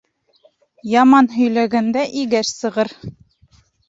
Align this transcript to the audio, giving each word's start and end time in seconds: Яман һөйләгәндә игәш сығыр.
Яман 0.91 1.29
һөйләгәндә 1.33 2.05
игәш 2.21 2.55
сығыр. 2.63 2.91